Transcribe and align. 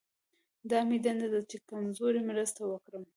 دا 0.69 0.79
مې 0.87 0.97
دنده 1.05 1.27
ده 1.33 1.41
چې 1.49 1.57
د 1.59 1.63
کمزوري 1.69 2.21
مرسته 2.29 2.61
وکړم. 2.71 3.03